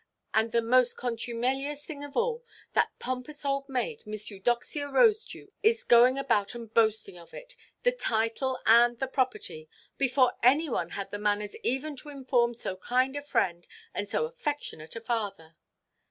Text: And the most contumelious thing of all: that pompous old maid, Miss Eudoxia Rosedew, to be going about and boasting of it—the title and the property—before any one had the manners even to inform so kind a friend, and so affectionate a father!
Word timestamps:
And 0.33 0.51
the 0.51 0.63
most 0.63 0.97
contumelious 0.97 1.85
thing 1.85 2.03
of 2.03 2.17
all: 2.17 2.43
that 2.73 2.89
pompous 2.97 3.45
old 3.45 3.69
maid, 3.69 4.01
Miss 4.07 4.31
Eudoxia 4.31 4.87
Rosedew, 4.87 5.45
to 5.45 5.49
be 5.61 5.75
going 5.87 6.17
about 6.17 6.55
and 6.55 6.73
boasting 6.73 7.19
of 7.19 7.35
it—the 7.35 7.91
title 7.91 8.57
and 8.65 8.97
the 8.97 9.05
property—before 9.07 10.33
any 10.41 10.67
one 10.69 10.89
had 10.97 11.11
the 11.11 11.19
manners 11.19 11.55
even 11.61 11.95
to 11.97 12.09
inform 12.09 12.55
so 12.55 12.77
kind 12.77 13.15
a 13.15 13.21
friend, 13.21 13.67
and 13.93 14.09
so 14.09 14.25
affectionate 14.25 14.95
a 14.95 15.01
father! 15.01 15.55